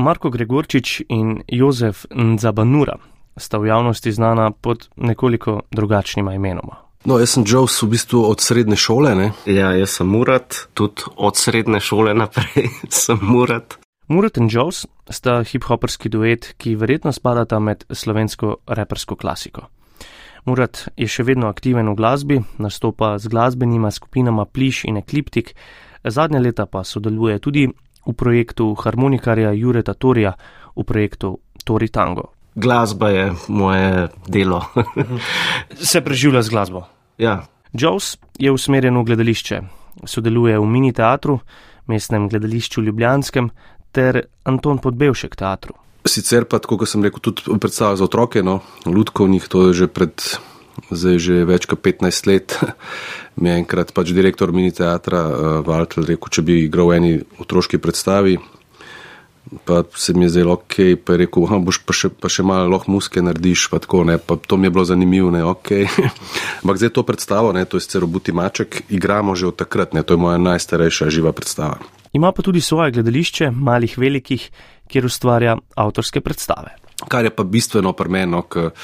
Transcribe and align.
Marko 0.00 0.30
Gregorčič 0.30 1.02
in 1.08 1.42
Jozef 1.48 2.06
Nzabanura 2.10 2.96
sta 3.36 3.58
v 3.58 3.66
javnosti 3.66 4.12
znana 4.12 4.50
pod 4.50 4.88
nekoliko 4.96 5.60
drugačnima 5.70 6.34
imenoma. 6.34 6.76
No, 7.04 7.18
jaz 7.18 7.36
sem 7.36 7.44
Joes 7.46 7.82
v 7.82 7.88
bistvu 7.88 8.24
od 8.24 8.40
srednje 8.40 8.76
šole. 8.76 9.14
Ne? 9.14 9.32
Ja, 9.44 9.72
jaz 9.72 10.00
sem 10.00 10.08
Murat, 10.08 10.68
tudi 10.74 11.02
od 11.16 11.36
srednje 11.36 11.80
šole 11.80 12.14
naprej 12.14 12.68
sem 13.02 13.18
Murat. 13.22 13.78
Murat 14.08 14.36
in 14.36 14.48
Joes 14.52 14.86
sta 15.10 15.42
hip-hoperski 15.44 16.08
duet, 16.08 16.54
ki 16.56 16.74
verjetno 16.76 17.12
spadata 17.12 17.60
med 17.60 17.84
slovensko 17.92 18.56
repersko 18.66 19.16
klasiko. 19.16 19.68
Murat 20.48 20.88
je 20.96 21.08
še 21.08 21.24
vedno 21.28 21.52
aktiven 21.52 21.92
v 21.92 21.96
glasbi, 21.96 22.40
nastopa 22.58 23.18
z 23.18 23.28
glasbenima 23.28 23.92
skupinama 23.92 24.48
Pliš 24.48 24.84
in 24.88 24.96
Ekliptik, 24.96 25.54
zadnja 26.04 26.40
leta 26.40 26.66
pa 26.66 26.84
sodeluje 26.84 27.38
tudi 27.38 27.68
v 28.06 28.12
projektu 28.12 28.74
harmonikarja 28.74 29.52
Jureta 29.52 29.94
Torija, 29.94 30.32
v 30.76 30.84
projektu 30.84 31.38
Tori 31.64 31.88
Tango. 31.88 32.32
Glasba 32.54 33.08
je 33.08 33.32
moje 33.48 34.08
delo. 34.28 34.62
Se 35.90 36.00
preživlja 36.00 36.42
z 36.42 36.48
glasbo. 36.48 36.84
ja, 37.18 37.46
Joes 37.72 38.16
je 38.38 38.50
usmerjen 38.50 38.98
v 38.98 39.04
gledališče, 39.04 39.60
sodeluje 40.04 40.58
v 40.58 40.66
mini 40.66 40.92
teatru, 40.92 41.38
mestnem 41.86 42.28
gledališču 42.28 42.82
Ljubljanskem 42.82 43.50
ter 43.94 44.26
Anton 44.44 44.78
Podbevšek 44.78 45.36
teatru. 45.36 45.76
Sicer 46.06 46.46
pa, 46.48 46.58
kot 46.58 46.88
sem 46.88 47.04
rekel, 47.04 47.20
tudi 47.20 47.58
predstava 47.60 47.94
za 47.96 48.06
otroke, 48.08 48.42
no, 48.42 48.60
Ludkovnih, 48.86 49.46
to 49.52 49.68
je 49.68 49.84
že 49.84 49.86
pred, 49.86 50.16
zdaj 50.90 51.18
že 51.18 51.42
več 51.48 51.66
kot 51.70 51.82
15 51.82 52.30
let. 52.30 52.56
Mi 53.40 53.50
je 53.50 53.58
enkrat 53.62 53.92
pač 53.96 54.12
direktor 54.12 54.52
mini 54.52 54.72
teatra 54.74 55.20
uh, 55.26 55.34
Valtel 55.66 56.08
rekel, 56.08 56.28
če 56.28 56.42
bi 56.44 56.64
igral 56.66 56.90
v 56.90 56.96
eni 56.98 57.12
otroški 57.40 57.80
predstavi, 57.80 58.36
pa 59.64 59.82
se 59.96 60.12
mi 60.14 60.26
je 60.26 60.34
zdelo 60.34 60.52
ok, 60.58 61.00
pa 61.04 61.14
je 61.14 61.22
rekel, 61.24 61.46
boš 61.64 61.80
pa 61.86 61.94
še, 61.96 62.10
pa 62.12 62.30
še 62.30 62.44
malo 62.46 62.68
lahko 62.70 62.92
muske 62.92 63.22
narediš, 63.22 63.68
pa 63.72 63.80
tako 63.82 64.04
ne, 64.06 64.18
pa 64.18 64.36
to 64.36 64.58
mi 64.60 64.68
je 64.68 64.74
bilo 64.76 64.84
zanimivo, 64.86 65.30
ne, 65.34 65.42
ok. 65.46 65.72
Ampak 66.62 66.82
zdaj 66.82 66.92
to 66.94 67.06
predstavo, 67.06 67.54
ne, 67.56 67.64
to 67.64 67.80
je 67.80 67.86
sicer 67.86 68.04
obuti 68.06 68.34
maček, 68.36 68.84
igramo 68.90 69.34
že 69.34 69.50
od 69.50 69.58
takrat, 69.58 69.96
ne, 69.96 70.04
to 70.06 70.14
je 70.14 70.22
moja 70.22 70.38
najstarejša 70.38 71.10
živa 71.10 71.32
predstava. 71.32 71.80
Ima 72.12 72.32
pa 72.34 72.42
tudi 72.42 72.60
svoje 72.60 72.98
gledališče, 72.98 73.50
malih 73.54 73.94
velikih, 73.98 74.50
kjer 74.90 75.06
ustvarja 75.06 75.56
avtorske 75.78 76.20
predstave. 76.20 76.74
Kar 77.08 77.24
je 77.24 77.32
pa 77.32 77.46
bistveno 77.46 77.94
pri 77.96 78.10
meni, 78.12 78.32
no, 78.34 78.42
ker 78.50 78.74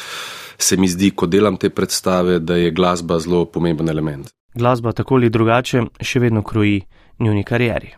se 0.58 0.76
mi 0.76 0.88
zdi, 0.88 1.10
ko 1.10 1.26
delam 1.26 1.56
te 1.56 1.70
predstave, 1.70 2.38
da 2.38 2.56
je 2.56 2.70
glasba 2.70 3.18
zelo 3.18 3.44
pomemben 3.44 3.88
element. 3.88 4.28
Glasba 4.54 4.92
tako 4.92 5.14
ali 5.14 5.30
drugače 5.30 5.82
še 6.00 6.20
vedno 6.20 6.42
kroji 6.42 6.80
njuni 7.18 7.44
karieri. 7.44 7.92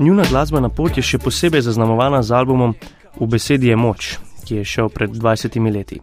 Njuna 0.00 0.24
glasbena 0.30 0.68
pot 0.68 0.96
je 0.96 1.02
še 1.02 1.18
posebej 1.18 1.60
zaznamovana 1.60 2.22
z 2.22 2.32
albumom 2.32 2.74
V 3.20 3.26
besedi 3.26 3.68
je 3.68 3.76
moč, 3.76 4.18
ki 4.46 4.60
je 4.60 4.64
šel 4.64 4.88
pred 4.88 5.10
20 5.10 5.58
leti. 5.72 6.00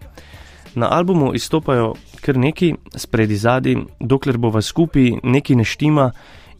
Na 0.75 0.89
albumu 0.91 1.33
izstopajo 1.33 1.95
kar 2.21 2.38
neki, 2.38 2.75
spredi 2.95 3.38
zadnji, 3.38 3.85
dokler 3.99 4.38
bova 4.38 4.61
skupaj, 4.61 5.23
neki 5.23 5.55
ne 5.55 5.63
štima 5.63 6.11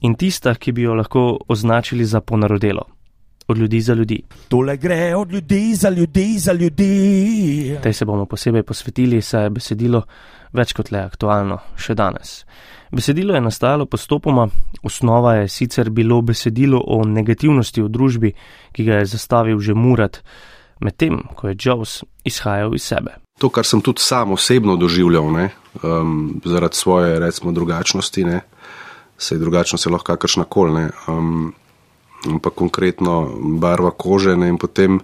in 0.02 0.16
tista, 0.16 0.55
ki 0.55 0.72
bi 0.72 0.88
jo 0.88 0.95
lahko 0.95 1.38
označili 1.48 2.05
za 2.05 2.22
ponarodelo. 2.22 2.97
Od 3.48 3.58
ljudi 3.58 3.81
za 3.81 3.94
ljudi. 3.94 4.22
Tole 4.48 4.78
gre 4.78 5.16
od 5.16 5.31
ljudi 5.31 5.76
za 5.76 5.90
ljudi 5.90 6.40
za 6.40 6.53
ljudi. 6.53 7.78
Tej 7.84 7.94
se 7.94 8.06
bomo 8.06 8.26
posebej 8.26 8.64
posvetili, 8.64 9.22
saj 9.22 9.44
je 9.44 9.50
besedilo 9.50 10.02
več 10.54 10.73
kot 10.76 10.92
le 10.92 11.00
aktualno 11.00 11.59
še 11.80 11.95
danes. 11.95 12.42
Besedilo 12.92 13.36
je 13.36 13.42
nastajalo 13.42 13.86
postopoma, 13.86 14.48
osnova 14.84 15.36
je 15.42 15.48
sicer 15.48 15.89
bilo 15.89 16.22
besedilo 16.22 16.80
o 16.80 17.04
negativnosti 17.06 17.84
v 17.84 17.89
družbi, 17.92 18.34
ki 18.72 18.84
ga 18.88 19.02
je 19.02 19.12
zastavil 19.16 19.59
že 19.59 19.76
Murat, 19.76 20.22
medtem 20.80 21.23
ko 21.36 21.52
je 21.52 21.58
Jones 21.59 22.04
izhajal 22.23 22.76
iz 22.76 22.88
sebe. 22.88 23.17
To, 23.39 23.52
kar 23.54 23.67
sem 23.67 23.83
tudi 23.86 24.02
sam 24.02 24.33
osebno 24.33 24.77
doživljal, 24.80 25.30
ne, 25.32 25.49
um, 25.83 26.42
zaradi 26.45 26.76
svoje, 26.76 27.20
recimo, 27.20 27.52
drugačnosti, 27.52 28.23
ne, 28.26 28.42
se 29.17 29.36
je 29.36 29.39
drugačnost 29.39 29.86
je 29.86 29.92
lahko 29.92 30.16
kakršna 30.16 30.48
koli, 30.49 30.73
ne, 30.73 30.89
um, 31.08 31.54
ampak 32.26 32.55
konkretno 32.58 33.28
barva 33.61 33.92
kože 33.92 34.36
ne, 34.36 34.50
in 34.50 34.58
potem 34.58 35.02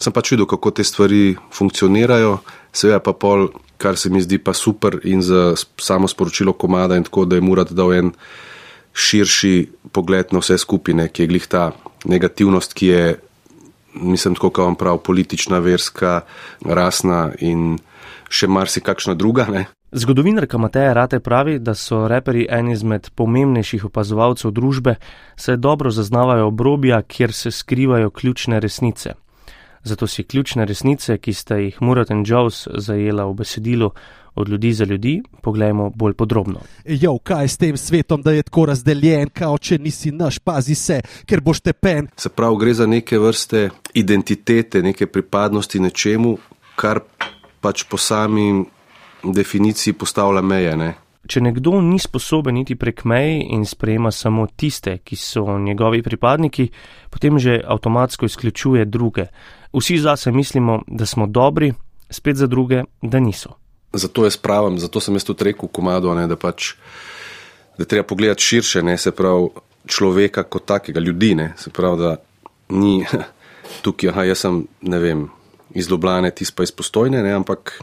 sem 0.00 0.12
pač 0.12 0.34
videl, 0.34 0.46
kako 0.50 0.74
te 0.74 0.84
stvari 0.84 1.36
funkcionirajo, 1.54 2.38
seveda 2.74 3.00
pa 3.00 3.14
pol, 3.16 3.48
kar 3.80 3.96
se 3.96 4.10
mi 4.10 4.22
zdi 4.22 4.38
pa 4.42 4.52
super 4.54 4.98
in 5.04 5.22
za 5.22 5.54
samo 5.80 6.08
sporočilo 6.10 6.52
komada 6.52 6.98
in 6.98 7.06
tako, 7.06 7.24
da 7.24 7.38
je 7.38 7.44
Murat 7.44 7.72
dal 7.72 7.92
en 7.94 8.12
širši 8.94 9.90
pogled 9.92 10.32
na 10.32 10.42
vse 10.42 10.58
skupine, 10.58 11.08
ki 11.10 11.24
je 11.24 11.30
glih 11.30 11.46
ta 11.50 11.72
negativnost, 12.04 12.74
ki 12.74 12.86
je, 12.86 13.04
mislim, 13.94 14.36
tako 14.38 14.50
kot 14.50 14.64
vam 14.66 14.78
prav, 14.78 15.00
politična, 15.02 15.58
verska, 15.58 16.20
rasna 16.62 17.32
in 17.42 17.78
še 18.30 18.46
marsikakšna 18.50 19.16
druga. 19.18 19.48
Ne? 19.50 19.66
Zgodovinarka 19.96 20.58
Mateja 20.58 20.92
Rate 20.92 21.20
pravi, 21.20 21.58
da 21.58 21.74
so 21.74 22.08
reperi 22.08 22.48
eni 22.50 22.72
izmed 22.72 23.10
pomembnejših 23.14 23.84
opazovalcev 23.84 24.50
družbe, 24.50 24.96
saj 25.36 25.56
dobro 25.56 25.90
zaznavajo 25.90 26.48
obrobja, 26.48 27.02
kjer 27.02 27.32
se 27.32 27.50
skrivajo 27.50 28.10
ključne 28.10 28.60
resnice. 28.60 29.12
Zato 29.84 30.06
si 30.06 30.24
ključne 30.24 30.66
resnice, 30.66 31.18
ki 31.18 31.32
sta 31.32 31.60
jih 31.62 31.78
Murat 31.82 32.10
in 32.10 32.24
Jones 32.26 32.66
zajela 32.74 33.24
v 33.24 33.34
besedilu 33.34 33.90
od 34.34 34.48
ljudi 34.48 34.72
za 34.72 34.84
ljudi, 34.84 35.22
poglejmo 35.42 35.90
bolj 35.94 36.14
podrobno. 36.14 36.60
Jo, 36.84 37.18
kaj 37.18 37.44
je 37.44 37.48
s 37.48 37.56
tem 37.56 37.76
svetom, 37.76 38.22
da 38.22 38.32
je 38.32 38.42
tako 38.42 38.66
razdeljen, 38.66 39.30
kao 39.30 39.58
če 39.58 39.78
nisi 39.78 40.10
naš, 40.10 40.38
pazi 40.38 40.74
se, 40.74 41.00
ker 41.26 41.40
boš 41.40 41.60
tepen. 41.60 42.10
Se 42.16 42.28
pravi, 42.28 42.56
gre 42.60 42.74
za 42.74 42.86
neke 42.86 43.18
vrste 43.18 43.68
identitete, 43.94 44.82
neke 44.82 45.06
pripadnosti 45.06 45.80
nečemu, 45.80 46.38
kar 46.74 47.00
pač 47.60 47.86
po 47.86 47.96
sami 47.96 48.64
definiciji 49.32 49.94
postavlja 49.94 50.42
meje. 50.42 50.76
Ne? 50.76 50.94
Če 51.28 51.40
nekdo 51.40 51.78
ni 51.80 51.98
sposoben 51.98 52.56
iti 52.60 52.76
prek 52.76 53.04
mej 53.08 53.38
in 53.56 53.64
sprejema 53.64 54.10
samo 54.12 54.46
tiste, 54.46 54.98
ki 55.00 55.16
so 55.16 55.58
njegovi 55.58 56.02
pripadniki, 56.02 56.68
potem 57.10 57.38
že 57.38 57.62
avtomatsko 57.64 58.26
izključuje 58.26 58.84
druge. 58.84 59.26
Vsi 59.72 59.98
zase 59.98 60.32
mislimo, 60.32 60.82
da 60.86 61.06
smo 61.06 61.26
dobri, 61.26 61.72
spet 62.10 62.36
za 62.36 62.46
druge, 62.46 62.84
da 63.02 63.20
niso. 63.20 63.56
Zato 63.92 64.24
jaz 64.24 64.36
pravim, 64.36 64.78
zato 64.78 65.00
sem 65.00 65.14
jaz 65.14 65.24
tudi 65.24 65.44
rekel 65.44 65.68
komado, 65.68 66.14
ne, 66.14 66.26
da 66.26 66.36
pač 66.36 66.74
da 67.78 67.84
treba 67.84 68.06
pogledati 68.06 68.42
širše, 68.42 68.82
ne, 68.82 68.98
se 68.98 69.10
pravi 69.10 69.48
človeka 69.86 70.42
kot 70.42 70.64
takega, 70.66 71.00
ljudi, 71.00 71.34
ne, 71.34 71.52
se 71.56 71.70
pravi, 71.70 71.98
da 72.02 72.16
ni 72.68 73.06
tukaj, 73.82 74.10
aha, 74.10 74.24
jaz 74.30 74.44
sem, 74.44 74.62
ne 74.82 74.98
vem, 74.98 75.26
iz 75.74 75.90
Ljubljane, 75.90 76.30
ti 76.30 76.46
pa 76.54 76.62
iz 76.62 76.72
postojne, 76.72 77.22
ne, 77.22 77.32
ampak 77.32 77.80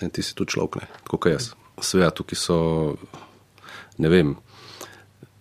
ne, 0.00 0.08
ti 0.08 0.22
si 0.22 0.34
tudi 0.34 0.54
človek, 0.56 0.82
ne, 0.82 0.88
tako 1.04 1.18
kot 1.18 1.32
jaz. 1.32 1.50
Sveda, 1.80 2.10
tukaj 2.12 2.36
so, 2.36 2.58
ne 3.98 4.10
vem, 4.12 4.34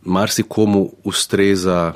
marsikomu 0.07 0.85
ustreza, 1.03 1.93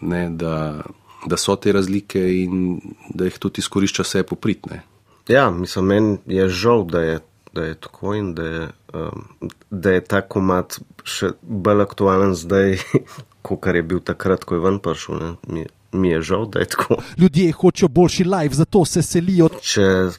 ne, 0.00 0.28
da, 0.30 0.82
da 1.26 1.36
so 1.36 1.56
te 1.56 1.72
razlike 1.72 2.22
in 2.42 2.78
da 3.14 3.26
jih 3.26 3.40
tudi 3.42 3.64
izkorišča 3.64 4.06
vse 4.06 4.22
popritne. 4.22 4.82
Ja, 5.28 5.50
mislim, 5.50 5.86
meni 5.86 6.18
je 6.26 6.48
žal, 6.48 6.84
da 6.84 7.02
je, 7.02 7.18
da 7.52 7.64
je 7.64 7.74
tako 7.74 8.14
in 8.14 8.34
da 8.34 8.46
je, 8.46 8.68
um, 8.94 9.26
da 9.70 9.90
je 9.90 10.04
ta 10.04 10.22
komat 10.22 10.80
še 11.04 11.34
bolj 11.42 11.84
aktualen 11.84 12.34
zdaj, 12.38 12.78
kot 13.46 13.66
je 13.66 13.82
bil 13.82 14.00
takrat, 14.00 14.44
ko 14.44 14.58
je 14.58 14.64
ven 14.64 14.78
prišel. 14.82 15.20
ne. 15.20 15.34
Mi, 15.46 15.66
mi 15.92 16.08
je 16.08 16.22
žal, 16.22 16.46
da 16.46 16.60
je 16.60 16.66
tako. 16.66 16.96
Ljudje 17.18 17.52
hočejo 17.52 17.88
boljši 17.88 18.24
life, 18.24 18.54
zato 18.54 18.84
se 18.84 19.02
selijo. 19.02 19.48
Če 19.60 20.10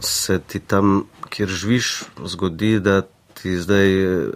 se 0.00 0.38
ti 0.46 0.60
tam, 0.60 1.06
kjer 1.28 1.48
živiš, 1.48 2.02
zgodi, 2.24 2.80
da 2.80 3.02
ti 3.34 3.56
zdaj 3.60 4.04
eh, 4.04 4.28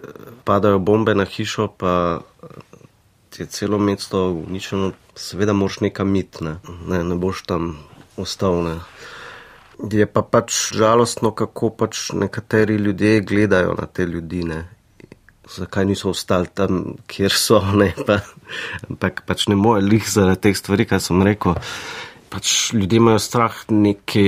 padajo 0.44 0.78
bombe 0.78 1.14
na 1.14 1.24
hišo, 1.24 1.68
pa 1.76 2.20
eh, 2.42 2.46
ti 3.30 3.42
je 3.42 3.46
celo 3.46 3.78
mesto 3.78 4.30
uničeno, 4.32 4.92
seveda 5.14 5.52
moraš 5.52 5.80
nekam 5.80 6.16
iti, 6.16 6.44
ne, 6.44 6.56
ne, 6.86 7.04
ne 7.04 7.14
boš 7.14 7.42
tam 7.42 7.76
ostal. 8.16 8.62
Ne. 8.64 8.78
Je 9.92 10.06
pa 10.06 10.22
pač 10.22 10.72
žalostno, 10.74 11.30
kako 11.30 11.70
pač 11.70 12.10
nekateri 12.12 12.74
ljudje 12.74 13.20
gledajo 13.20 13.74
na 13.78 13.86
te 13.86 14.06
ljudi. 14.06 14.44
Ne. 14.44 14.77
Zakaj 15.48 15.84
niso 15.88 16.10
ostali 16.10 16.46
tam, 16.54 16.96
kjer 17.06 17.32
so, 17.32 17.60
ne, 17.74 17.92
pa, 18.06 18.20
ampak 18.90 19.22
pač 19.26 19.46
ne 19.48 19.56
more 19.56 19.80
lih 19.84 20.04
zaradi 20.04 20.48
teh 20.48 20.58
stvari, 20.58 20.84
kaj 20.88 21.00
sem 21.08 21.22
rekel. 21.24 21.56
Pač 22.28 22.72
ljudje 22.76 23.00
imajo 23.00 23.20
strah 23.24 23.62
neke, 23.72 24.26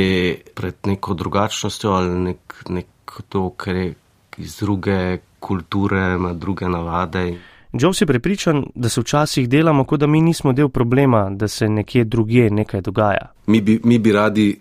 pred 0.57 0.79
neko 0.89 1.15
drugačnostjo 1.15 1.93
ali 1.93 2.15
nek, 2.31 2.63
nek 2.73 3.21
to, 3.29 3.51
kar 3.57 3.77
je 3.77 3.95
iz 4.41 4.57
druge 4.57 5.21
kulture, 5.41 6.15
ima 6.17 6.33
druge 6.33 6.69
navade. 6.69 7.39
Jones 7.73 8.01
je 8.01 8.07
prepričan, 8.07 8.65
da 8.75 8.89
se 8.89 9.01
včasih 9.01 9.49
delamo, 9.49 9.85
kot 9.85 10.01
da 10.01 10.07
mi 10.07 10.21
nismo 10.21 10.53
del 10.53 10.69
problema, 10.69 11.29
da 11.31 11.49
se 11.49 11.69
nekje 11.69 12.05
drugje 12.05 12.51
nekaj 12.51 12.81
dogaja. 12.81 13.31
mi 13.47 13.61
bi, 13.61 13.81
mi 13.85 13.99
bi 13.99 14.13
radi 14.13 14.61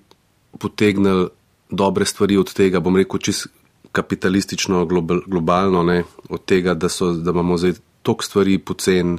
potegnili 0.59 1.27
dobre 1.69 2.05
stvari 2.05 2.37
od 2.37 2.53
tega, 2.53 2.79
bom 2.79 2.97
rekel, 2.97 3.19
čist 3.19 3.47
kapitalistično, 3.91 4.85
global, 4.85 5.21
globalno, 5.27 5.83
ne, 5.83 6.03
od 6.29 6.45
tega, 6.45 6.73
da, 6.73 6.89
so, 6.89 7.13
da 7.13 7.31
imamo 7.31 7.57
zdaj 7.57 7.77
tok 8.05 8.23
stvari 8.23 8.57
pocen, 8.57 9.17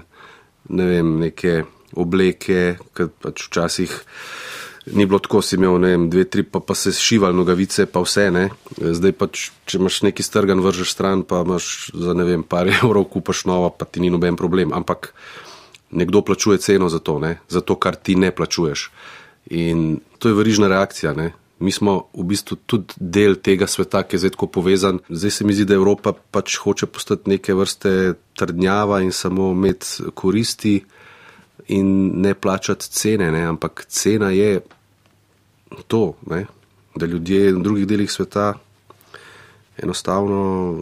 ne 0.68 0.86
vem, 0.86 1.18
neke 1.20 1.62
obleke, 1.98 2.78
ker 2.94 3.10
pač 3.22 3.48
včasih 3.48 3.94
ni 4.86 5.06
bilo 5.06 5.18
tako, 5.18 5.42
si 5.42 5.56
imel, 5.56 5.78
ne 5.80 5.92
vem, 5.92 6.06
dve, 6.10 6.24
tri, 6.24 6.42
pa, 6.42 6.60
pa 6.60 6.74
se 6.74 6.92
šival 6.92 7.34
nogavice, 7.36 7.86
pa 7.90 8.02
vse, 8.04 8.26
ne. 8.32 8.46
Zdaj 8.78 9.12
pač, 9.18 9.42
če 9.68 9.78
imaš 9.78 10.00
neki 10.08 10.24
strgan, 10.24 10.62
vržeš 10.64 10.94
stran, 10.94 11.24
pa 11.28 11.42
imaš 11.44 11.90
za, 11.94 12.14
ne 12.16 12.26
vem, 12.26 12.42
par 12.42 12.70
evrov, 12.78 13.10
kupaš 13.12 13.44
novo, 13.50 13.70
pa 13.76 13.86
ti 13.86 14.02
ni 14.02 14.10
noben 14.12 14.38
problem. 14.40 14.72
Ampak 14.76 15.12
nekdo 15.90 16.22
plačuje 16.26 16.58
ceno 16.62 16.88
za 16.88 17.02
to, 17.02 17.18
ne, 17.22 17.38
za 17.48 17.60
to, 17.60 17.76
kar 17.76 17.98
ti 17.98 18.16
ne 18.16 18.32
plačuješ. 18.34 18.88
In 19.56 20.00
to 20.18 20.30
je 20.30 20.38
verižna 20.38 20.70
reakcija, 20.70 21.14
ne. 21.18 21.32
Mi 21.60 21.72
smo 21.72 22.08
v 22.16 22.24
bistvu 22.24 22.56
tudi 22.66 22.96
del 22.96 23.36
tega 23.44 23.66
sveta, 23.68 24.00
ki 24.08 24.16
je 24.16 24.22
zdaj 24.22 24.32
tako 24.36 24.46
povezan. 24.48 25.00
Zdaj 25.08 25.30
se 25.30 25.44
mi 25.44 25.52
zdi, 25.52 25.66
da 25.68 25.76
Evropa 25.76 26.12
pač 26.12 26.56
hoče 26.56 26.88
postati 26.88 27.30
neke 27.30 27.54
vrste 27.54 28.14
trdnjava 28.38 29.02
in 29.04 29.12
samo 29.12 29.50
imeti 29.52 30.08
koristi 30.14 30.78
in 31.68 31.90
ne 32.24 32.34
plačati 32.34 32.88
cene, 32.90 33.30
ne? 33.30 33.44
ampak 33.44 33.84
cena 33.88 34.30
je 34.30 34.60
to, 35.86 36.14
ne? 36.26 36.46
da 36.96 37.06
ljudje 37.06 37.52
v 37.52 37.62
drugih 37.62 37.86
delih 37.86 38.10
sveta 38.10 38.54
enostavno 39.78 40.80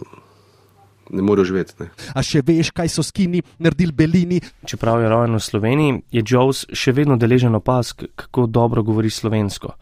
ne 1.09 1.21
morejo 1.21 1.45
živeti. 1.45 1.73
Ne? 1.79 1.89
A 2.15 2.23
še 2.23 2.41
veš, 2.45 2.71
kaj 2.71 2.89
so 2.89 3.03
skini 3.03 3.41
naredili 3.59 3.91
belini? 3.91 4.39
Čeprav 4.65 5.01
je 5.03 5.09
rojen 5.09 5.35
v 5.35 5.43
Sloveniji, 5.43 6.01
je 6.11 6.23
Jones 6.25 6.65
še 6.73 6.93
vedno 6.95 7.17
deležen 7.17 7.55
opask, 7.57 8.05
kako 8.15 8.47
dobro 8.47 8.83
govori 8.83 9.09
slovensko 9.09 9.75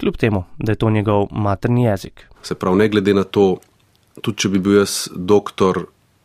kljub 0.00 0.16
temu, 0.16 0.44
da 0.58 0.72
je 0.72 0.80
to 0.80 0.90
njegov 0.90 1.26
materni 1.30 1.84
jezik. 1.84 2.26
Se 2.42 2.54
pravi, 2.54 2.78
ne 2.78 2.88
glede 2.88 3.14
na 3.14 3.24
to, 3.24 3.58
tudi 4.20 4.38
če 4.44 4.48
bi 4.48 4.58
bil 4.58 4.80
jaz 4.80 5.08
doktor 5.14 5.84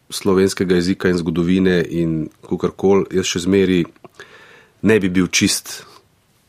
slovenskega 0.09 0.77
jezika 0.79 1.09
in 1.09 1.19
zgodovine 1.19 1.79
in 1.89 2.17
kakorkoli, 2.45 3.09
jaz 3.17 3.27
še 3.29 3.45
zmeri 3.45 3.83
ne 4.85 4.99
bi 5.01 5.09
bil 5.09 5.27
čist 5.27 5.81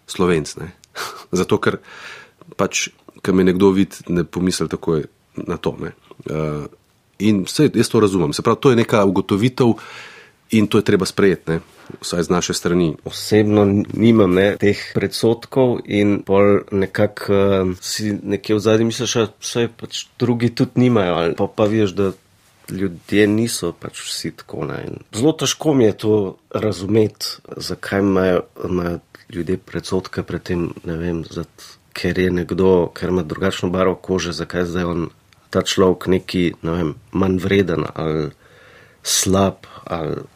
slovenc. 0.07 0.57
Ne? 0.61 0.71
Zato, 1.41 1.59
ker 1.63 1.81
pač, 2.57 2.89
ker 3.23 3.35
me 3.35 3.47
nekdo 3.47 3.73
vidi, 3.75 4.07
ne 4.13 4.25
pomisli 4.25 4.69
takoj 4.71 5.07
na 5.47 5.59
to. 5.61 5.75
Uh, 5.77 6.67
in 7.19 7.45
vse, 7.49 7.71
jaz 7.75 7.91
to 7.93 8.01
razumem. 8.01 8.37
Se 8.37 8.45
pravi, 8.45 8.61
to 8.63 8.73
je 8.73 8.83
neka 8.83 9.05
ugotovitev 9.09 9.75
in 10.57 10.69
to 10.71 10.79
je 10.79 10.87
treba 10.87 11.09
sprejeti 11.09 11.59
vsaj 12.01 12.23
z 12.23 12.31
naše 12.31 12.55
strani. 12.55 12.97
Osebno 13.05 13.65
nimam 13.93 14.35
ne, 14.35 14.57
teh 14.61 14.81
predsotkov 14.95 15.81
in 15.85 16.21
pol 16.27 16.67
nekako 16.71 17.33
uh, 17.33 17.73
si 17.81 18.13
nekje 18.23 18.57
v 18.57 18.61
zadnji 18.61 18.91
misliš, 18.91 19.15
da 19.15 19.27
vse 19.41 19.69
pač 19.69 20.07
drugi 20.19 20.55
tudi 20.55 20.87
nimajo, 20.87 21.15
ali 21.15 21.35
pa 21.39 21.47
pa 21.47 21.69
veš, 21.71 21.97
da 21.97 22.13
ljudje 22.71 23.27
niso 23.27 23.73
pač 23.73 24.03
vsi 24.07 24.33
tako. 24.37 24.67
Ne. 24.67 24.85
Zelo 25.15 25.33
težko 25.33 25.75
mi 25.75 25.85
je 25.85 25.99
to 26.05 26.15
razumeti, 26.51 27.27
zakaj 27.57 28.01
imajo, 28.01 28.43
imajo 28.65 28.99
ljudje 29.31 29.59
predsotke 29.59 30.23
pred 30.23 30.43
tem, 30.43 30.71
vem, 30.85 31.25
zat, 31.31 31.69
ker 31.97 32.19
je 32.19 32.31
nekdo, 32.31 32.91
ker 32.95 33.11
ima 33.11 33.23
drugačno 33.23 33.71
barvo 33.71 33.95
kože, 33.95 34.33
zakaj 34.33 34.67
zdaj 34.71 34.85
on. 34.85 35.09
Ta 35.51 35.63
človek 35.63 36.09
neki, 36.11 36.43
ne 36.67 36.73
vem, 36.75 36.89
manj 37.15 37.39
vreden 37.41 37.87
ali 37.95 38.31
slab 39.07 39.69
ali 39.85 40.27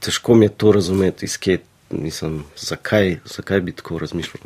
težko 0.00 0.34
mi 0.34 0.46
je 0.46 0.54
to 0.56 0.72
razumeti, 0.72 1.26
izkjet, 1.26 1.62
mislim, 1.90 2.44
zakaj, 2.56 3.18
zakaj 3.24 3.60
bi 3.60 3.72
tako 3.72 3.98
razmišljal. 3.98 4.42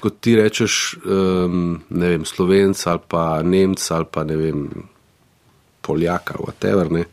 Kot 0.00 0.20
ti 0.20 0.36
rečeš, 0.36 0.98
um, 1.04 1.80
ne 1.90 2.08
vem, 2.08 2.24
slovenc 2.24 2.86
ali 2.86 3.00
pa 3.08 3.42
nemc 3.42 3.90
ali 3.90 4.04
pa 4.10 4.24
ne 4.24 4.36
vem, 4.36 4.68
poljaka, 5.82 6.38
whatever, 6.40 6.90
ne, 6.92 7.04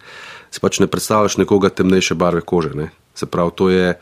si 0.51 0.59
pač 0.63 0.79
ne 0.79 0.87
predstavljaš 0.87 1.37
nekoga 1.41 1.69
temnejše 1.69 2.15
barve 2.15 2.41
kože. 2.41 2.75
Ne. 2.75 2.89
Se 3.15 3.25
pravi, 3.25 3.51
to 3.55 3.69
je 3.69 3.93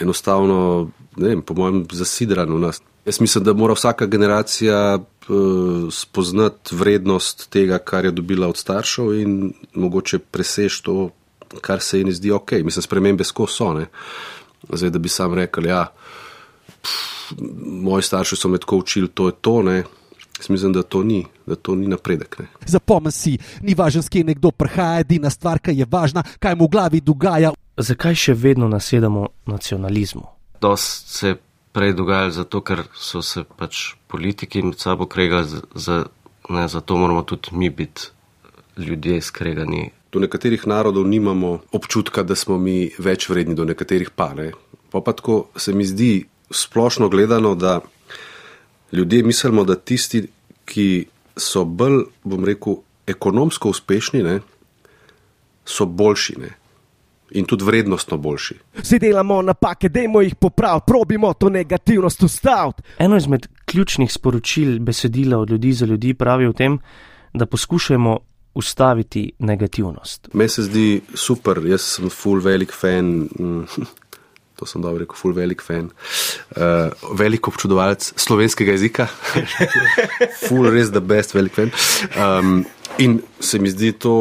enostavno, 0.00 0.90
ne 1.16 1.28
vem, 1.28 1.42
po 1.42 1.54
mojem, 1.58 1.84
zasidrano 1.92 2.58
v 2.58 2.66
nas. 2.68 2.82
Jaz 3.04 3.20
mislim, 3.20 3.44
da 3.44 3.52
mora 3.52 3.74
vsaka 3.76 4.06
generacija 4.06 4.96
uh, 4.98 5.92
spoznati 5.92 6.76
vrednost 6.76 7.50
tega, 7.50 7.78
kar 7.78 8.04
je 8.04 8.14
dobila 8.14 8.48
od 8.48 8.56
staršev 8.56 9.12
in 9.20 9.52
mogoče 9.74 10.18
presež 10.18 10.80
to 10.80 11.10
kar 11.60 11.80
se 11.80 11.98
jim 11.98 12.12
zdi 12.12 12.32
ok, 12.32 12.52
mislim, 12.52 12.82
spremembe 12.82 13.24
skozi 13.24 13.52
so. 13.52 13.72
Ne? 13.74 13.86
Zdaj, 14.72 14.90
da 14.90 14.98
bi 14.98 15.08
sam 15.08 15.34
rekel, 15.34 15.66
ja, 15.66 15.86
pff, 16.82 17.32
moji 17.66 18.02
starši 18.02 18.36
so 18.36 18.48
me 18.48 18.58
tako 18.58 18.76
učili, 18.76 19.08
to 19.08 19.26
je 19.26 19.32
to. 19.40 19.62
Ne? 19.62 19.82
Mislim, 20.48 20.72
da 20.72 20.82
to 20.82 21.02
ni, 21.02 21.26
da 21.46 21.54
to 21.54 21.74
ni 21.74 21.88
napredek. 21.88 22.40
Zapomni 22.66 23.12
si, 23.12 23.38
ni 23.62 23.74
važno, 23.74 24.02
s 24.02 24.08
kim 24.08 24.26
nekdo 24.26 24.50
prihaja, 24.50 25.00
edina 25.00 25.30
stvar, 25.30 25.58
ki 25.58 25.76
je 25.78 25.86
važna, 25.90 26.24
kaj 26.38 26.56
mu 26.58 26.66
v 26.66 26.74
glavi 26.74 27.00
dogaja. 27.00 27.52
Zakaj 27.76 28.14
še 28.14 28.34
vedno 28.34 28.68
nasedamo 28.68 29.28
nacionalizmu? 29.50 30.26
Dost 30.60 31.08
se 31.10 31.28
je 31.28 31.38
prej 31.74 31.94
dogajalo 31.98 32.30
zato, 32.30 32.60
ker 32.62 32.84
so 32.94 33.22
se 33.22 33.42
pač 33.58 33.94
politiki 34.06 34.62
med 34.62 34.78
sabo 34.78 35.06
kregali, 35.10 35.62
za, 35.74 36.04
ne, 36.48 36.68
zato 36.68 36.96
moramo 36.96 37.22
tudi 37.22 37.50
mi 37.52 37.70
biti 37.70 38.10
ljudje 38.78 39.20
skregani 39.20 39.90
do 40.14 40.22
nekaterih 40.22 40.66
narodov 40.70 41.06
nimamo 41.10 41.58
občutka, 41.74 42.22
da 42.22 42.38
smo 42.38 42.58
mi 42.58 42.86
več 42.98 43.26
vredni, 43.28 43.58
do 43.58 43.66
nekaterih 43.66 44.14
pa 44.14 44.30
ne. 44.38 44.52
Pa 44.94 45.02
pa 45.02 45.12
tako 45.12 45.48
se 45.58 45.74
mi 45.74 45.82
zdi 45.84 46.24
splošno 46.50 47.08
gledano, 47.10 47.54
da 47.58 47.80
ljudje 48.92 49.24
mislimo, 49.26 49.64
da 49.66 49.74
tisti, 49.74 50.28
ki 50.64 51.06
so 51.36 51.64
bolj, 51.66 52.04
bom 52.22 52.44
rekel, 52.46 52.78
ekonomsko 53.10 53.72
uspešni, 53.74 54.22
ne, 54.22 54.38
so 55.66 55.86
boljši. 55.86 56.36
Ne. 56.38 56.52
In 57.34 57.48
tudi 57.50 57.66
vrednostno 57.66 58.14
boljši. 58.20 58.54
Vsi 58.78 58.98
delamo 59.02 59.40
napake, 59.42 59.88
dajmo 59.90 60.20
jih 60.22 60.36
popraviti, 60.38 60.86
probimo 60.86 61.32
to 61.34 61.48
negativnost 61.50 62.22
ustaviti. 62.22 62.84
Eno 63.02 63.16
izmed 63.18 63.48
ključnih 63.64 64.12
sporočil 64.12 64.78
besedila 64.78 65.40
od 65.42 65.50
ljudi 65.50 65.72
za 65.72 65.86
ljudi 65.86 66.14
pravi 66.14 66.46
o 66.46 66.52
tem, 66.52 66.78
da 67.32 67.46
poskušamo 67.46 68.18
ustaviti 68.54 69.32
negativnost. 69.38 70.28
Meni 70.32 70.48
se 70.48 70.62
zdi 70.62 71.00
super, 71.14 71.58
jaz 71.66 71.82
sem 71.96 72.10
full 72.10 72.42
velik 72.44 72.72
fan. 72.72 73.28
Mm, 73.38 73.64
to 74.58 74.66
sem 74.66 74.82
dobro 74.82 75.02
rekel, 75.02 75.18
full 75.18 75.34
velik 75.34 75.62
fan. 75.62 75.90
Uh, 76.54 76.92
velik 77.18 77.48
občudovalec 77.48 78.12
slovenskega 78.16 78.76
jezika. 78.76 79.08
full 80.46 80.70
res 80.70 80.92
the 80.94 81.02
best, 81.02 81.34
velik 81.34 81.56
fan. 81.56 81.72
Um, 82.14 82.64
in 82.98 83.18
se 83.40 83.58
mi 83.58 83.70
zdi 83.70 83.92
to 83.98 84.14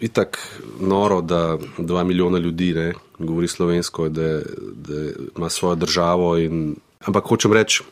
itak 0.00 0.38
noro, 0.80 1.20
da 1.20 1.58
dva 1.78 2.04
milijona 2.04 2.38
ljudi 2.38 2.72
ne, 2.74 2.92
govori 3.18 3.48
slovensko, 3.48 4.08
da, 4.08 4.40
da 4.74 5.10
ima 5.36 5.48
svojo 5.48 5.74
državo. 5.74 6.36
In, 6.38 6.76
ampak 7.00 7.24
hočem 7.24 7.52
reči, 7.52 7.82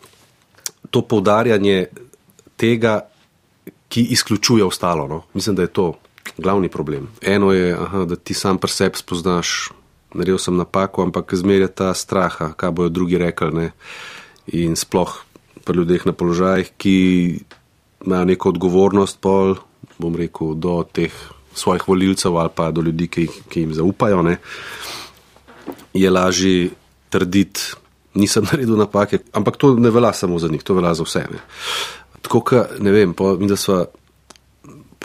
to 0.91 1.03
poudarjanje 1.03 1.87
tega 2.57 3.01
ki 3.95 4.03
izključuje 4.03 4.65
ostalo. 4.65 5.09
No? 5.09 5.23
Mislim, 5.35 5.57
da 5.57 5.63
je 5.63 5.69
to 5.69 5.93
glavni 6.39 6.69
problem. 6.69 7.09
Eno 7.23 7.53
je, 7.53 7.75
aha, 7.75 8.05
da 8.05 8.17
ti 8.17 8.35
sam 8.35 8.59
pri 8.59 8.71
sebi 8.71 8.99
spoznaš, 8.99 9.71
naredil 10.15 10.39
sem 10.39 10.57
napako, 10.57 11.03
ampak 11.03 11.35
zmerja 11.35 11.69
ta 11.69 11.95
strah, 11.95 12.35
kaj 12.57 12.71
bojo 12.71 12.89
drugi 12.89 13.19
rekli. 13.19 13.53
Ne? 13.55 13.71
In 14.47 14.75
sploh 14.77 15.15
pri 15.65 15.79
ljudeh 15.79 16.07
na 16.07 16.13
položajih, 16.13 16.73
ki 16.77 16.97
imajo 18.07 18.25
neko 18.25 18.49
odgovornost, 18.49 19.21
pol, 19.23 19.55
bom 19.99 20.17
rekel, 20.19 20.57
do 20.59 20.83
teh 20.93 21.15
svojih 21.55 21.87
volilcev 21.89 22.35
ali 22.37 22.51
pa 22.55 22.73
do 22.75 22.83
ljudi, 22.83 23.07
ki, 23.09 23.29
ki 23.49 23.61
jim 23.61 23.75
zaupajo, 23.79 24.23
ne? 24.27 24.41
je 25.95 26.11
lažje 26.11 26.71
trditi. 27.15 27.79
Nisem 28.15 28.43
naredil 28.51 28.75
napake, 28.75 29.23
ampak 29.33 29.57
to 29.57 29.77
ne 29.79 29.91
velja 29.91 30.13
samo 30.13 30.39
za 30.39 30.51
njih, 30.51 30.67
to 30.67 30.75
velja 30.75 30.95
za 30.99 31.07
vse. 31.07 31.29
Ne 31.31 31.39
tako, 32.25 32.41
ka, 32.41 32.65
ne 32.81 32.93
vem, 32.95 33.15
po, 33.17 33.35
mi 33.39 33.49
da 33.51 33.57
smo 33.61 33.85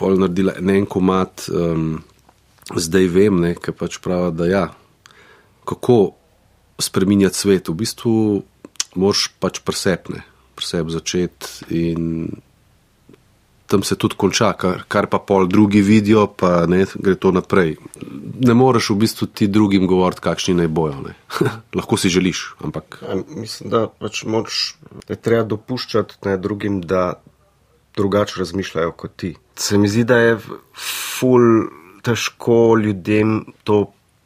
pol 0.00 0.16
naredili 0.20 0.56
en 0.58 0.86
komat, 0.88 1.46
um, 1.52 2.00
zdaj 2.76 3.08
vem, 3.12 3.40
ne, 3.42 3.54
kaj 3.60 3.76
pač 3.76 3.98
pravi, 4.02 4.32
da 4.38 4.48
ja, 4.48 4.64
kako 5.68 5.98
spreminjati 6.80 7.36
svet. 7.36 7.68
V 7.68 7.76
bistvu 7.82 8.14
moš 8.98 9.28
pač 9.42 9.60
presepne, 9.64 10.24
presep 10.56 10.88
začeti 10.90 11.68
in 11.76 12.30
tam 13.70 13.82
se 13.82 13.94
tudi 13.96 14.16
konča, 14.18 14.50
kar, 14.58 14.82
kar 14.90 15.06
pa 15.06 15.20
pol 15.22 15.46
drugi 15.46 15.80
vidijo, 15.86 16.24
pa 16.26 16.66
ne, 16.66 16.82
gre 16.94 17.14
to 17.14 17.30
naprej. 17.30 17.76
Ne 18.42 18.54
moreš 18.58 18.90
v 18.90 18.96
bistvu 19.04 19.28
ti 19.30 19.46
drugim 19.46 19.86
govoriti, 19.86 20.24
kakšni 20.26 20.56
naj 20.58 20.68
bojo. 20.74 21.12
Lahko 21.78 21.98
si 22.00 22.10
želiš, 22.10 22.42
ampak. 22.66 22.98
Ja, 23.06 23.20
mislim, 23.28 23.70
da 23.70 23.84
pač 23.86 24.24
moč, 24.26 24.74
je 25.06 25.16
treba 25.16 25.46
dopuščati 25.54 26.18
ne, 26.26 26.34
drugim, 26.42 26.80
da 26.82 27.22
drugače 27.96 28.42
razmišljajo 28.42 28.96
kot 28.98 29.14
ti. 29.22 29.36
Se 29.54 29.78
mi 29.78 29.88
zdi, 29.88 30.04
da 30.04 30.18
je 30.18 30.36
ful 30.74 31.70
težko 32.02 32.74
ljudem 32.82 33.44
to 33.62 33.84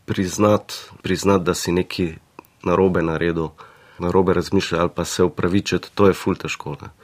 priznati, 0.09 0.75
priznati 1.03 1.45
da 1.45 1.55
si 1.55 1.73
neki 1.73 2.15
narobe 2.65 3.03
naredil, 3.05 3.53
narobe 4.01 4.33
razmišljati 4.41 4.81
ali 4.81 4.97
pa 4.97 5.05
se 5.05 5.25
upravičiti, 5.25 5.93
to 5.95 6.09
je 6.09 6.17
ful 6.17 6.41
težko. 6.41 6.79
Ne 6.81 6.95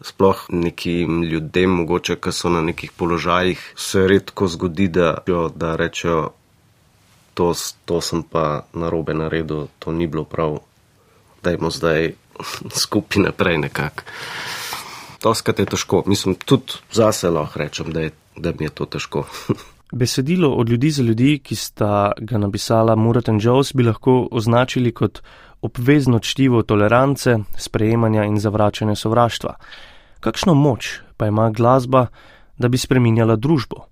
sploh 0.00 0.46
nekim 0.48 1.22
ljudem, 1.22 1.70
mogoče, 1.70 2.16
ki 2.16 2.32
so 2.32 2.50
na 2.50 2.62
nekih 2.62 2.92
položajih, 2.92 3.72
se 3.76 4.06
redko 4.08 4.48
zgodi, 4.48 4.88
da, 4.88 5.16
da 5.54 5.76
rečejo, 5.76 6.30
to, 7.34 7.52
to 7.84 8.00
sem 8.00 8.22
pa 8.22 8.66
narobe 8.74 9.14
naredil, 9.14 9.66
to 9.78 9.92
ni 9.92 10.06
bilo 10.06 10.24
prav, 10.24 10.58
dajmo 11.42 11.70
zdaj 11.70 12.12
skupaj 12.82 13.22
naprej 13.22 13.58
nekako. 13.58 14.06
Doskrat 15.22 15.58
je 15.58 15.66
težko, 15.66 16.02
mislim, 16.06 16.34
tudi 16.34 16.78
zase 16.92 17.30
lahko 17.30 17.58
rečem, 17.58 17.90
da, 17.92 18.06
je, 18.06 18.14
da 18.36 18.52
mi 18.58 18.66
je 18.66 18.70
to 18.70 18.86
težko. 18.86 19.26
Besedilo 19.92 20.50
od 20.54 20.68
ljudi 20.68 20.90
za 20.90 21.02
ljudi, 21.02 21.38
ki 21.42 21.56
sta 21.56 22.12
ga 22.18 22.38
napisala 22.38 22.96
Murat 22.96 23.28
in 23.28 23.40
Jones, 23.42 23.72
bi 23.74 23.82
lahko 23.82 24.28
označili 24.30 24.92
kot 24.92 25.22
obvezno 25.62 26.18
čtivo 26.18 26.62
tolerance, 26.62 27.38
sprejemanja 27.58 28.24
in 28.24 28.38
zavračanja 28.40 28.94
sovraštva. 28.94 29.54
Kakšno 30.20 30.54
moč 30.54 31.00
pa 31.16 31.26
ima 31.26 31.50
glasba, 31.50 32.06
da 32.58 32.68
bi 32.68 32.78
spreminjala 32.78 33.36
družbo? 33.36 33.86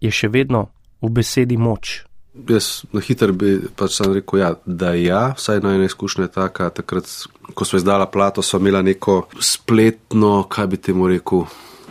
Je 0.00 0.10
še 0.10 0.28
vedno 0.28 0.68
v 1.02 1.10
besedi 1.10 1.56
moč. 1.56 2.04
Jaz 2.48 2.84
na 2.94 3.02
hitro 3.02 3.34
bi 3.34 3.58
pač 3.76 3.96
sam 3.98 4.14
rekel, 4.14 4.38
ja, 4.38 4.52
da 4.64 4.94
ja, 4.94 5.32
vsaj 5.36 5.60
na 5.64 5.74
ena 5.74 5.88
izkušnja 5.90 6.28
je 6.28 6.32
taka. 6.34 6.70
Takrat, 6.70 7.10
ko 7.54 7.66
smo 7.66 7.80
izdala 7.82 8.06
plato, 8.06 8.42
smo 8.42 8.62
imela 8.62 8.82
neko 8.82 9.24
spletno, 9.42 10.44
kaj 10.48 10.70
bi 10.70 10.78
temu 10.78 11.10
rekel, 11.10 11.44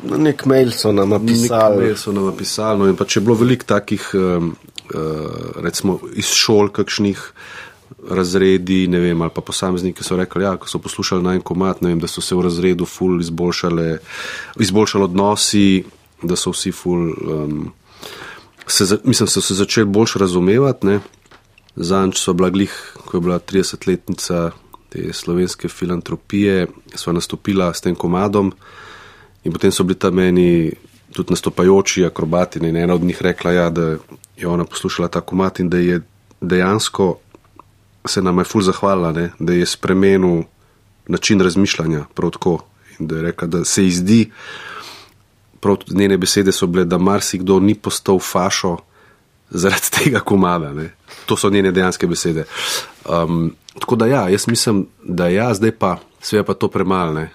Na 0.04 0.18
nek 0.18 0.46
mail 0.48 0.72
so 0.72 0.92
nam 0.96 1.10
napisali. 1.10 1.90
Nekaj 1.90 1.98
so 2.00 2.12
nam 2.16 2.30
napisali. 2.30 2.80
No, 2.80 2.88
in 2.88 2.96
pa 2.96 3.04
če 3.06 3.20
je 3.20 3.24
bilo 3.26 3.36
veliko 3.40 3.68
takih, 3.68 4.06
um, 4.16 4.54
uh, 4.94 5.60
recimo 5.64 5.98
iz 6.16 6.32
šol, 6.40 6.72
kakšnih 6.76 7.20
razredi, 8.10 8.88
ne 8.88 9.00
vem, 9.00 9.22
ali 9.22 9.32
pa 9.36 9.42
posamezniki 9.42 10.04
so 10.04 10.18
rekli, 10.18 10.44
ja, 10.44 10.56
ko 10.58 10.68
so 10.68 10.80
poslušali 10.80 11.24
na 11.24 11.34
en 11.34 11.42
komat, 11.42 11.82
ne 11.82 11.94
vem, 11.94 12.00
da 12.00 12.08
so 12.08 12.22
se 12.22 12.36
v 12.36 12.46
razredu 12.48 12.86
ful 12.86 13.20
izboljšali, 13.22 13.98
izboljšali 14.60 15.04
odnosi, 15.04 15.84
da 16.22 16.36
so 16.36 16.54
vsi 16.54 16.72
ful, 16.72 17.10
um, 17.10 17.72
se, 18.68 18.98
mislim, 19.04 19.28
so 19.28 19.42
se 19.42 19.54
začeli 19.54 19.88
bolj 19.88 20.16
razumevati. 20.16 20.88
Ne. 20.88 21.00
Zanč 21.76 22.20
so 22.20 22.34
bila 22.34 22.50
glih, 22.50 22.74
ko 23.06 23.18
je 23.18 23.22
bila 23.22 23.40
30-letnica 23.40 24.52
te 24.90 25.14
slovenske 25.14 25.70
filantropije, 25.70 26.68
sva 26.96 27.14
nastopila 27.14 27.74
s 27.74 27.82
tem 27.82 27.96
komadom. 27.96 28.52
In 29.44 29.54
potem 29.54 29.72
so 29.72 29.84
bili 29.84 30.00
tam 30.00 30.16
meni 30.16 30.72
tudi 31.14 31.34
nastopajoči 31.34 32.06
akrobati. 32.06 32.60
In 32.60 32.76
ena 32.76 32.94
od 32.94 33.04
njih 33.04 33.22
rekla, 33.22 33.52
ja, 33.52 33.70
da 33.70 33.98
je 34.38 34.48
ona 34.48 34.66
poslušala 34.66 35.08
ta 35.08 35.22
komat 35.22 35.60
in 35.60 35.70
da 35.70 35.78
je 35.78 36.02
dejansko 36.42 37.16
se 38.06 38.22
nam 38.22 38.38
je 38.38 38.44
ful 38.44 38.62
zahvalila, 38.62 39.12
ne, 39.12 39.32
da 39.40 39.54
je 39.54 39.66
spremenil 39.66 40.44
način 41.08 41.42
razmišljanja 41.42 42.06
prav 42.14 42.32
tako. 42.32 42.60
In 43.00 43.08
da 43.08 43.16
je 43.16 43.22
rekla, 43.22 43.48
da 43.48 43.66
se 43.66 43.84
ji 43.84 43.92
zdi, 43.92 44.32
prav 45.60 45.78
njene 45.92 46.18
besede 46.18 46.52
so 46.52 46.68
bile, 46.68 46.86
da 46.86 46.98
marsikdo 46.98 47.60
ni 47.60 47.76
postal 47.76 48.20
fašo 48.20 48.78
zaradi 49.50 49.90
tega 50.04 50.20
komada. 50.20 50.74
Ne. 50.74 50.94
To 51.26 51.38
so 51.38 51.50
njene 51.50 51.72
dejanske 51.72 52.08
besede. 52.08 52.46
Um, 53.10 53.56
tako 53.80 53.96
da 53.96 54.06
ja, 54.06 54.30
jaz 54.30 54.48
mislim, 54.48 54.88
da 55.04 55.28
ja, 55.28 55.54
zdaj 55.54 55.72
pa, 55.72 55.98
sve 56.22 56.44
pa 56.44 56.54
to 56.54 56.68
premalo, 56.68 57.14
ne, 57.14 57.30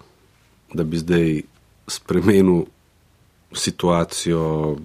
da 0.74 0.84
bi 0.84 0.98
zdaj 0.98 1.42
spremenil 1.88 2.62
situacijo 3.52 4.76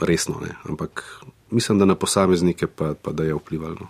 resno, 0.00 0.40
ne. 0.40 0.54
ampak 0.68 1.20
mislim, 1.50 1.78
da 1.78 1.84
na 1.84 1.94
posameznike 1.94 2.66
pa, 2.66 2.94
pa 3.02 3.12
da 3.12 3.24
je 3.24 3.34
vplivalo, 3.34 3.74
no. 3.80 3.88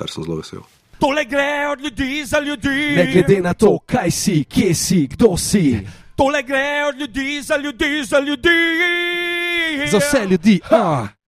Kar 0.00 0.08
sem 0.08 0.24
zelo 0.24 0.40
vesel. 0.40 0.64
Tole 1.00 1.24
gre 1.24 1.68
od 1.72 1.80
ljudi 1.84 2.24
za 2.24 2.40
ljudi. 2.40 2.96
Ne 2.96 3.06
glede 3.12 3.40
na 3.40 3.54
to, 3.54 3.78
kaj 3.86 4.10
si, 4.10 4.44
kje 4.44 4.74
si, 4.74 5.06
kdo 5.12 5.36
si, 5.36 5.80
Tole 6.16 6.42
gre 6.42 6.84
od 6.88 7.00
ljudi 7.00 7.42
za 7.42 7.56
ljudi 7.56 8.04
za 8.04 8.18
ljudi. 8.18 8.58
za 9.90 9.98
vse 9.98 10.26
ljudi. 10.30 10.60
Ah. 10.70 11.08